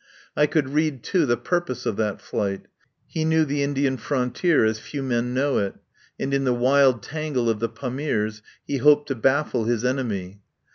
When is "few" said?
4.79-5.03